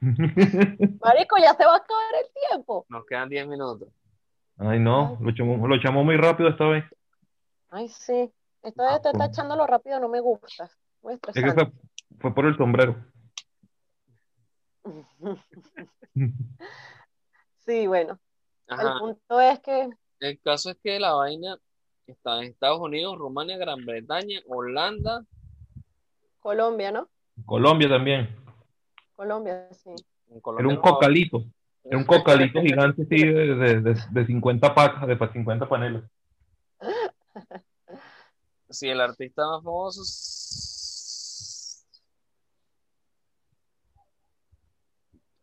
[1.01, 2.85] Marico, ya se va a acabar el tiempo.
[2.89, 3.89] Nos quedan 10 minutos.
[4.57, 6.83] Ay, no, lo echamos, lo muy rápido esta vez.
[7.69, 8.31] Ay, sí.
[8.61, 10.69] Esto de estar echándolo rápido no me gusta.
[11.01, 11.71] Muy Es que estresante.
[11.71, 12.95] fue, fue por el sombrero.
[17.65, 18.19] Sí, bueno.
[18.67, 21.55] El punto es que El caso es que la vaina
[22.07, 25.23] está en Estados Unidos, Rumania, Gran Bretaña, Holanda.
[26.39, 27.09] Colombia, ¿no?
[27.45, 28.35] Colombia también.
[29.19, 29.89] Colombia, sí.
[30.29, 31.43] En Era un no- cocalito.
[31.83, 36.03] Era un cocalito gigante, sí, de, de, de, de 50 pacas, de pa- 50 paneles.
[38.69, 40.01] Sí, el artista más famoso.
[40.03, 41.85] es-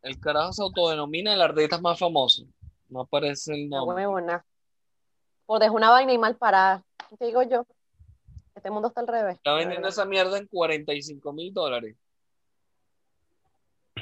[0.01, 2.45] El carajo se autodenomina el artista más famoso.
[2.89, 3.95] No aparece el nombre.
[4.07, 4.43] huevona.
[5.45, 6.81] Por dejar una vaina y mal parada.
[7.09, 7.67] ¿Qué te digo yo?
[8.55, 9.35] Este mundo está al revés.
[9.35, 11.95] Está vendiendo esa mierda en 45 mil dólares.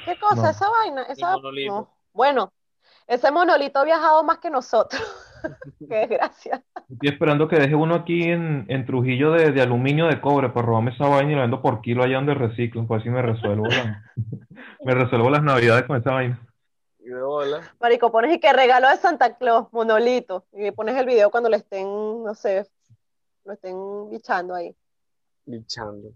[0.06, 0.42] ¿Qué cosa?
[0.42, 0.48] No.
[0.50, 1.36] Esa vaina, esa.
[1.66, 1.90] no.
[2.14, 2.52] Bueno,
[3.06, 5.02] ese monolito ha viajado más que nosotros.
[5.78, 6.62] Qué desgracia.
[6.90, 10.64] Estoy esperando que deje uno aquí en, en Trujillo de, de aluminio de cobre para
[10.66, 13.66] robarme esa vaina y la vendo por kilo allá donde reciclo, pues así me resuelvo
[13.66, 14.02] la-
[14.84, 16.40] me resuelvo las navidades con esa vaina.
[17.00, 17.60] Y de bola.
[17.80, 20.44] Marico, pones y que regalo de Santa Claus, monolito.
[20.52, 21.84] Y pones el video cuando le estén,
[22.24, 22.66] no sé,
[23.44, 23.76] lo estén
[24.10, 24.74] bichando ahí.
[25.44, 26.10] Bichando.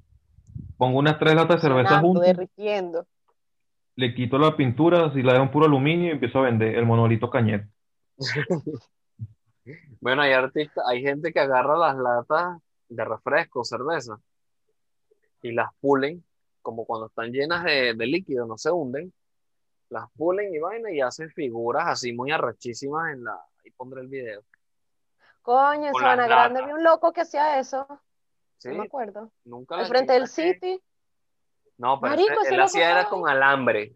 [0.76, 3.06] Pongo unas tres latas de cerveza juntas, derritiendo.
[4.00, 6.86] Le quito la pintura, así la dejo en puro aluminio y empiezo a vender el
[6.86, 7.68] monolito cañete.
[10.00, 12.58] Bueno, hay artistas, hay gente que agarra las latas
[12.88, 14.18] de refresco, cerveza,
[15.42, 16.24] y las pulen,
[16.62, 19.12] como cuando están llenas de, de líquido, no se hunden,
[19.90, 23.34] las pulen y vaina y hacen figuras así muy arrechísimas en la.
[23.64, 24.42] Ahí pondré el video.
[25.42, 27.86] Coño, en Sabana Grande vi un loco que hacía eso.
[28.58, 29.30] Sí, No me acuerdo.
[29.44, 30.28] nunca Al la frente del.
[30.28, 30.80] City.
[31.80, 33.94] No, pero Marico, él loco hacía era con alambre.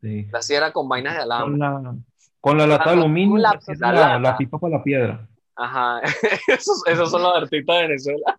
[0.00, 0.26] Sí.
[0.28, 1.58] Él hacía era con vainas de Con alambre.
[1.58, 1.94] la,
[2.40, 3.72] con la lata de Ah, aluminio, lapso.
[3.72, 5.28] hacía La la, la pipa para la piedra.
[5.54, 6.00] Ajá.
[6.48, 8.38] Esos, esos son los artistas de Venezuela.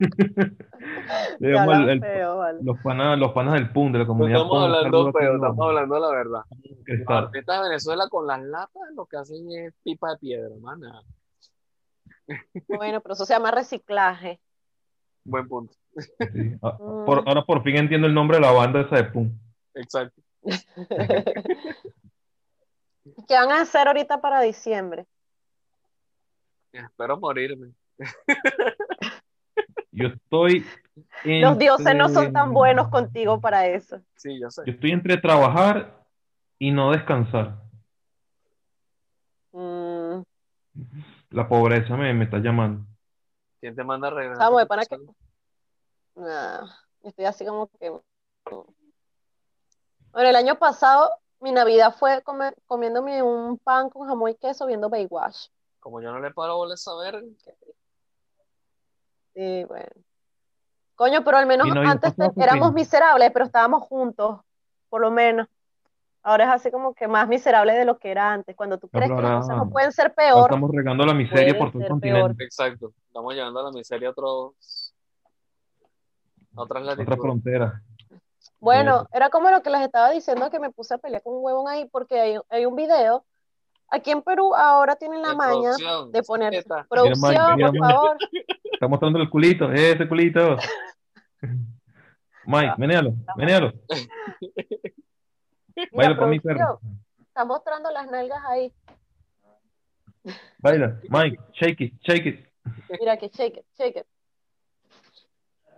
[1.40, 2.58] El- la el- feo, vale.
[2.62, 5.66] los panas, los panas del PUN, de la No comunidad estamos PUN, hablando los- estamos
[5.66, 6.40] hablando la verdad.
[6.86, 11.02] Los artistas de Venezuela con las latas lo que hacen es pipa de piedra, mana.
[12.68, 14.40] Bueno, pero eso se llama reciclaje.
[15.28, 15.74] Buen punto.
[15.96, 16.06] Sí.
[16.62, 17.04] Mm.
[17.04, 19.38] por- ahora por fin entiendo el nombre de la banda esa de PUN.
[19.74, 20.22] Exacto.
[23.26, 25.06] ¿Qué van a hacer ahorita para diciembre?
[26.72, 27.72] Espero morirme.
[29.92, 30.64] Yo estoy
[31.24, 34.00] Los dioses no son tan buenos contigo para eso.
[34.16, 34.62] Sí, yo sé.
[34.66, 36.04] Yo estoy entre trabajar
[36.58, 37.56] y no descansar.
[39.52, 40.20] Mm,
[41.30, 42.86] La pobreza me, me está llamando.
[43.60, 44.38] ¿Quién te manda a regresar?
[44.44, 44.98] Vamos, de pana que-
[46.14, 46.66] nah,
[47.02, 47.90] estoy así como que.
[50.12, 54.66] Bueno, el año pasado mi Navidad fue comer- comiéndome un pan con jamón y queso
[54.66, 55.48] viendo Baywatch.
[55.80, 57.22] Como yo no le paro bola a saber,
[59.34, 59.86] Sí, bueno.
[60.96, 64.40] Coño, pero al menos antes éramos miserables, pero estábamos juntos,
[64.88, 65.46] por lo menos.
[66.22, 68.54] Ahora es así como que más miserable de lo que era antes.
[68.56, 71.72] Cuando tú crees que las cosas no pueden ser peor, estamos regando la miseria por
[71.72, 72.44] todo el continente.
[72.44, 72.92] exacto.
[73.06, 74.94] Estamos llevando a la miseria a otros,
[76.56, 77.20] a otras Otra latitudes.
[77.20, 77.82] frontera.
[78.60, 81.44] Bueno, era como lo que les estaba diciendo que me puse a pelear con un
[81.44, 83.24] huevón ahí porque hay, hay un video.
[83.90, 86.86] Aquí en Perú ahora tienen la De maña producción, de poner etiqueta.
[86.90, 88.16] producción, Mira, por favor.
[88.64, 90.56] Está mostrando el culito, ese culito.
[92.46, 93.72] Mike, menéalo, menéalo.
[95.92, 96.80] Baila por mi perro.
[97.18, 98.72] está mostrando las nalgas ahí.
[100.58, 102.48] Baila, Mike, shake it, shake it.
[103.00, 104.06] Mira que shake it, shake it.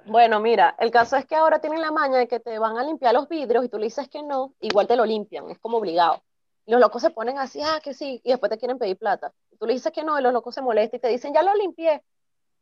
[0.06, 2.82] Bueno, mira, el caso es que ahora tienen la maña de que te van a
[2.82, 5.76] limpiar los vidrios y tú le dices que no, igual te lo limpian, es como
[5.76, 6.22] obligado.
[6.66, 9.32] Y los locos se ponen así, ah, que sí, y después te quieren pedir plata.
[9.50, 11.42] Y tú le dices que no, y los locos se molestan y te dicen, ya
[11.42, 12.02] lo limpié.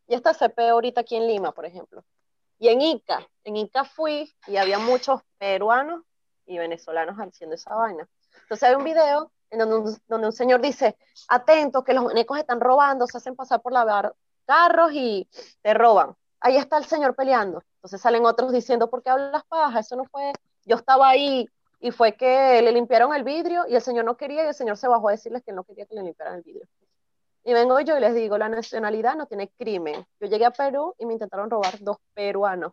[0.08, 2.02] Y esta CP ahorita aquí en Lima, por ejemplo.
[2.58, 6.02] Y en Ica, en Ica fui y había muchos peruanos
[6.48, 8.08] y venezolanos haciendo esa vaina.
[8.42, 10.96] Entonces hay un video en donde un, donde un señor dice,
[11.28, 14.14] atento, que los venecos están robando, se hacen pasar por lavar
[14.46, 15.28] carros y
[15.62, 16.16] te roban.
[16.40, 17.62] Ahí está el señor peleando.
[17.76, 19.80] Entonces salen otros diciendo, ¿por qué hablas paja?
[19.80, 20.32] Eso no fue,
[20.64, 21.48] yo estaba ahí
[21.80, 24.76] y fue que le limpiaron el vidrio y el señor no quería y el señor
[24.76, 26.66] se bajó a decirles que no quería que le limpiaran el vidrio.
[27.44, 30.04] Y vengo yo y les digo, la nacionalidad no tiene crimen.
[30.20, 32.72] Yo llegué a Perú y me intentaron robar dos peruanos.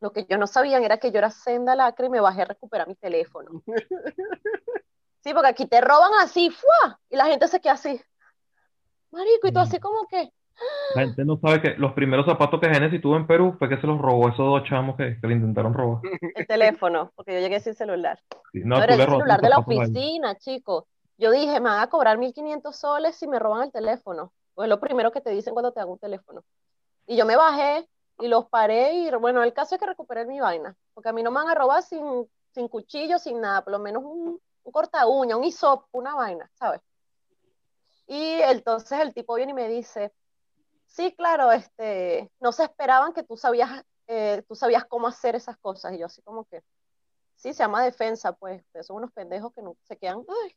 [0.00, 2.46] Lo que yo no sabían era que yo era senda lacra y me bajé a
[2.46, 3.62] recuperar mi teléfono.
[5.20, 7.00] Sí, porque aquí te roban así, ¡fua!
[7.10, 8.00] Y la gente se queda así.
[9.10, 9.62] Marico, y tú Mm.
[9.62, 10.30] así como que,
[10.94, 13.76] La gente no sabe que los primeros zapatos que Genesis tuvo en Perú fue que
[13.80, 16.00] se los robó esos dos chamos que, que le intentaron robar.
[16.36, 18.20] el teléfono, porque yo llegué sin celular.
[18.52, 20.84] Sí, No, No, era el celular de la oficina, chicos.
[21.18, 24.32] Yo dije, me van a cobrar 1.500 soles si me roban el teléfono.
[24.54, 26.44] Pues es lo primero que te dicen cuando te dan un teléfono.
[27.06, 30.40] Y yo me bajé y los paré y bueno, el caso es que recuperé mi
[30.40, 33.72] vaina, porque a mí no me van a robar sin, sin cuchillo, sin nada, por
[33.72, 36.80] lo menos un, un corta uña, un hisopo, una vaina, ¿sabes?
[38.06, 40.12] Y entonces el tipo viene y me dice,
[40.86, 45.56] sí, claro, este, no se esperaban que tú sabías, eh, tú sabías cómo hacer esas
[45.58, 45.92] cosas.
[45.94, 46.62] Y yo así como que,
[47.34, 50.56] sí, se llama defensa, pues, ustedes son unos pendejos que no se quedan, ay.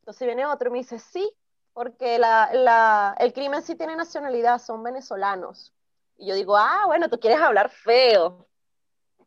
[0.00, 1.32] Entonces viene otro y me dice, sí,
[1.72, 5.72] porque la, la, el crimen sí tiene nacionalidad, son venezolanos.
[6.16, 8.46] Y yo digo, ah, bueno, tú quieres hablar feo.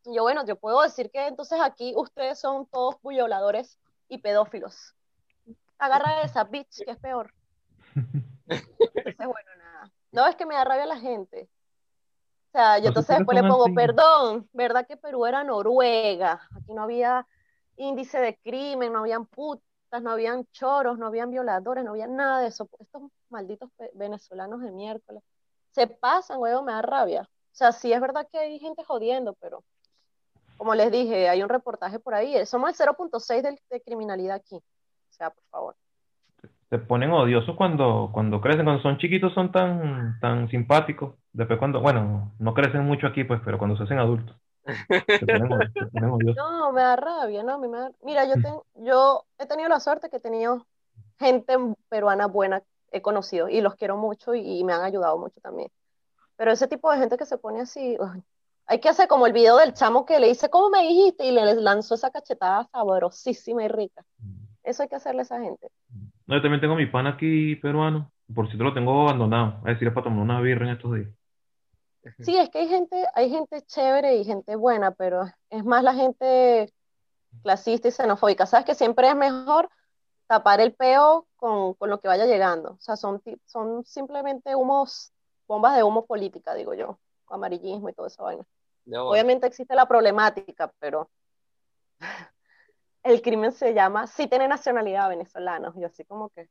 [0.06, 4.96] Y yo, bueno, yo puedo decir que entonces aquí ustedes son todos violadores y pedófilos.
[5.78, 7.34] Agarra esa bitch, que es peor.
[8.48, 9.92] Entonces, bueno, nada.
[10.12, 11.50] No, es que me da rabia la gente.
[12.50, 16.48] O sea, yo entonces después le pongo, perdón, ¿verdad que Perú era Noruega?
[16.56, 17.28] Aquí no había
[17.76, 22.40] índice de crimen, no habían putas, no habían choros, no habían violadores, no había nada
[22.40, 22.70] de eso.
[22.80, 25.22] Estos malditos venezolanos de miércoles
[25.76, 27.22] se pasan, huevo, me da rabia.
[27.22, 29.64] O sea, sí es verdad que hay gente jodiendo, pero
[30.58, 32.46] como les dije, hay un reportaje por ahí.
[32.46, 34.56] Somos el 0.6 de, de criminalidad aquí.
[34.56, 35.76] O sea, por favor
[36.70, 41.16] se ponen odiosos cuando, cuando crecen, cuando son chiquitos son tan, tan simpáticos.
[41.32, 44.36] Después cuando, bueno, no crecen mucho aquí, pues, pero cuando se hacen adultos.
[46.36, 47.68] No, me da rabia, no, me
[48.04, 50.66] Mira, yo, yo he tenido la suerte que he tenido
[51.20, 51.56] gente
[51.88, 55.70] peruana buena, he conocido y los quiero mucho y, me han ayudado mucho también.
[56.36, 57.98] Pero ese tipo de gente que se pone así,
[58.68, 61.26] hay que hacer como el video del chamo que le dice, ¿cómo me dijiste?
[61.26, 64.04] Y le lanzó esa cachetada sabrosísima y rica.
[64.20, 64.46] Mm.
[64.64, 65.70] Eso hay que hacerle a esa gente.
[66.26, 69.70] No, yo también tengo mi pan aquí peruano, por si te lo tengo abandonado, a
[69.70, 71.10] decir, para tomar una birra en estos días.
[72.20, 75.94] Sí, es que hay gente, hay gente chévere y gente buena, pero es más la
[75.94, 76.72] gente
[77.42, 78.46] clasista y xenofóbica.
[78.46, 79.70] Sabes que siempre es mejor
[80.28, 82.72] tapar el peo con, lo que vaya llegando.
[82.72, 85.14] O sea, son, son simplemente humos,
[85.48, 88.44] bombas de humo política, digo yo, amarillismo y todo eso vaina.
[88.88, 91.10] Obviamente existe la problemática, pero
[93.04, 95.72] el crimen se llama, sí tiene nacionalidad venezolana.
[95.76, 96.50] Yo así como que,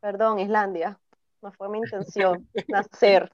[0.00, 0.98] perdón, Islandia,
[1.42, 3.30] no fue mi intención nacer.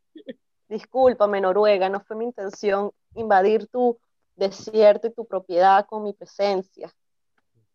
[0.68, 3.98] Discúlpame, Noruega, no fue mi intención invadir tu
[4.34, 6.92] desierto y tu propiedad con mi presencia.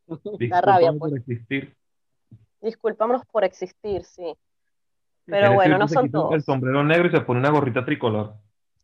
[0.40, 1.00] La rabia, pues.
[1.00, 1.76] por existir.
[2.64, 4.34] Discúlpanos por existir, sí.
[5.26, 6.34] Pero bueno, no son todos.
[6.34, 8.36] El sombrero negro y se pone una gorrita tricolor.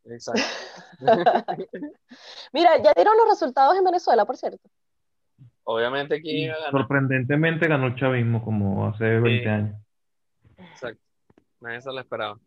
[0.03, 0.41] Exacto.
[2.53, 4.69] Mira, ya dieron los resultados en Venezuela, por cierto.
[5.63, 9.81] Obviamente que Sorprendentemente ganó el chavismo como hace 20 años.
[10.57, 11.01] Exacto.
[11.61, 12.37] Nadie se lo esperaba.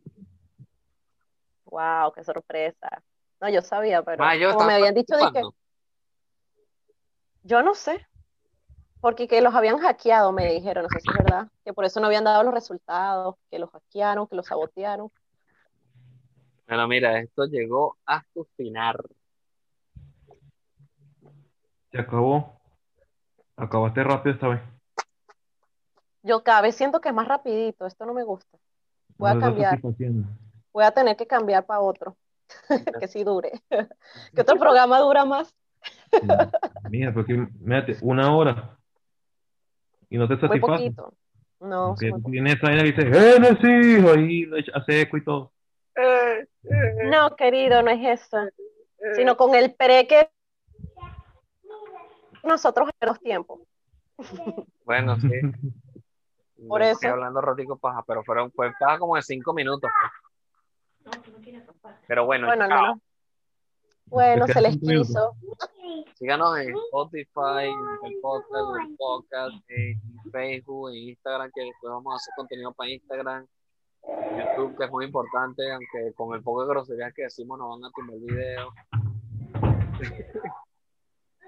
[1.64, 3.02] Wow, qué sorpresa.
[3.40, 5.40] No, yo sabía, pero ah, como me habían dicho de que...
[7.44, 8.06] Yo no sé.
[9.02, 11.48] Porque que los habían hackeado, me dijeron, no sé si es verdad.
[11.64, 15.10] Que por eso no habían dado los resultados, que los hackearon, que los sabotearon.
[16.68, 18.96] Bueno, mira, esto llegó a su final.
[21.90, 22.60] Se acabó.
[23.56, 24.60] Acabaste rápido esta vez.
[26.22, 28.56] Yo cada vez siento que es más rapidito, esto no me gusta.
[29.18, 29.80] Voy a cambiar.
[30.72, 32.16] Voy a tener que cambiar para otro,
[33.00, 33.50] que sí dure.
[34.32, 35.52] que otro programa dura más.
[36.88, 38.78] Mira, porque mírate, una hora.
[40.12, 40.60] Y no te satisface.
[40.60, 41.14] Muy poquito.
[41.60, 41.94] No.
[42.30, 44.04] Tiene esa y dice, ¡Genesis!
[44.10, 45.52] Ahí hace eco y todo.
[47.04, 48.38] No, querido, no es eso.
[49.14, 50.28] Sino con el pre que
[52.42, 53.60] nosotros en los tiempos.
[54.84, 55.30] Bueno, sí.
[56.68, 56.92] Por eso.
[56.92, 59.90] Estoy hablando rotico paja, pero fueron, fue paja como de cinco minutos.
[61.02, 61.94] Pues.
[62.06, 63.00] Pero bueno, bueno, no.
[64.12, 65.34] Bueno se les quiso.
[66.14, 71.92] Síganos en Spotify, en el podcast, en el podcast, en Facebook, en Instagram, que después
[71.92, 73.46] vamos a hacer contenido para Instagram.
[74.04, 77.84] YouTube, que es muy importante, aunque con el poco de groserías que decimos nos van
[77.84, 78.72] a tumbar el video.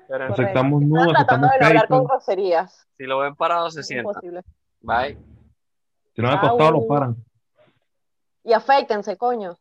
[0.07, 2.87] Pero aceptamos nudos, tratando de hablar con groserías.
[2.97, 4.21] Si lo ven parado, se sienta.
[4.81, 5.19] Bye.
[6.15, 7.17] Si no han acostado, lo paran.
[8.45, 9.57] Y afeítense, coño.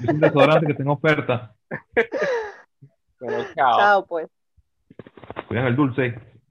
[0.00, 1.54] Es un desodorante que tengo oferta.
[1.94, 3.78] Pero chao.
[3.78, 4.28] Chao, pues.
[5.48, 6.33] Cuiden el dulce.